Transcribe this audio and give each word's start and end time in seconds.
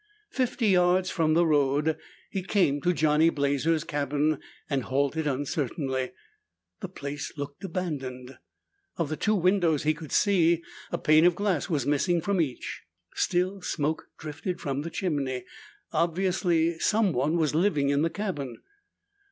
Fifty 0.31 0.65
yards 0.69 1.11
from 1.11 1.35
the 1.35 1.45
road, 1.45 1.95
he 2.31 2.41
came 2.41 2.81
to 2.81 2.91
Johnny 2.91 3.29
Blazer's 3.29 3.83
cabin 3.83 4.39
and 4.67 4.81
halted 4.85 5.27
uncertainly. 5.27 6.09
The 6.79 6.89
place 6.89 7.31
looked 7.37 7.63
abandoned. 7.63 8.39
Of 8.97 9.09
the 9.09 9.15
two 9.15 9.35
windows 9.35 9.83
he 9.83 9.93
could 9.93 10.11
see, 10.11 10.63
a 10.91 10.97
pane 10.97 11.27
of 11.27 11.35
glass 11.35 11.69
was 11.69 11.85
missing 11.85 12.19
from 12.19 12.41
each. 12.41 12.81
Still, 13.13 13.61
smoke 13.61 14.07
drifted 14.17 14.59
from 14.59 14.81
the 14.81 14.89
chimney. 14.89 15.45
Obviously 15.91 16.79
someone 16.79 17.37
was 17.37 17.53
living 17.53 17.89
in 17.89 18.01
the 18.01 18.09
cabin. 18.09 18.57